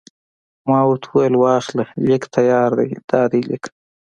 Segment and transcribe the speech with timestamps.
[0.69, 3.63] ما ورته وویل: واخله، لیک تیار دی، دا دی لیک.